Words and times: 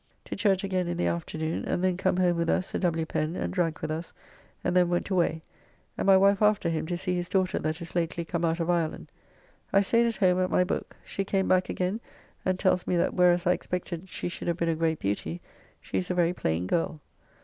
To 0.25 0.35
church 0.35 0.63
again 0.63 0.87
in 0.87 0.97
the 0.97 1.05
afternoon, 1.05 1.63
and 1.65 1.83
then 1.83 1.95
come 1.95 2.17
home 2.17 2.35
with 2.37 2.49
us 2.49 2.65
Sir 2.65 2.79
W. 2.79 3.05
Pen, 3.05 3.35
and 3.35 3.53
drank 3.53 3.83
with 3.83 3.91
us, 3.91 4.11
and 4.63 4.75
then 4.75 4.89
went 4.89 5.11
away, 5.11 5.43
and 5.95 6.07
my 6.07 6.17
wife 6.17 6.41
after 6.41 6.69
him 6.69 6.87
to 6.87 6.97
see 6.97 7.13
his 7.13 7.29
daughter 7.29 7.59
that 7.59 7.79
is 7.83 7.93
lately 7.93 8.25
come 8.25 8.43
out 8.43 8.59
of 8.59 8.67
Ireland. 8.67 9.11
I 9.71 9.81
staid 9.81 10.07
at 10.07 10.15
home 10.17 10.39
at 10.39 10.49
my 10.49 10.63
book; 10.63 10.95
she 11.05 11.23
came 11.23 11.47
back 11.47 11.69
again 11.69 12.01
and 12.43 12.57
tells 12.57 12.87
me 12.87 12.97
that 12.97 13.13
whereas 13.13 13.45
I 13.45 13.51
expected 13.51 14.09
she 14.09 14.27
should 14.27 14.47
have 14.47 14.57
been 14.57 14.69
a 14.69 14.75
great 14.75 14.97
beauty, 14.97 15.39
she 15.79 15.99
is 15.99 16.09
a 16.09 16.15
very 16.15 16.33
plain 16.33 16.65
girl. 16.65 16.99